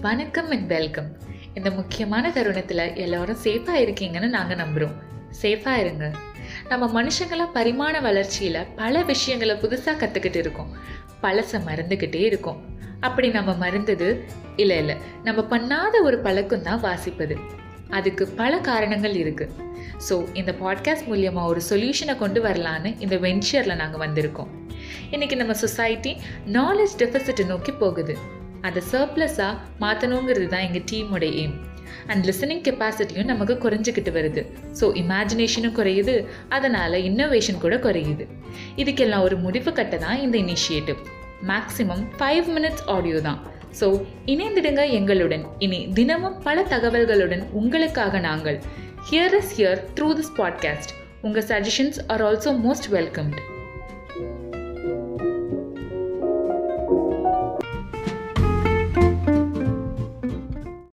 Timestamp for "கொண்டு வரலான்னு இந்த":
22.16-23.16